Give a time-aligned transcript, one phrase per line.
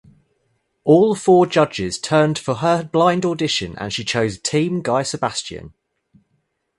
[0.83, 5.75] All four judges turned for her blind audition and she chose Team Guy Sebastian.